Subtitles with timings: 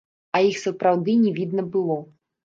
[0.37, 1.99] А іх сапраўды не відна было.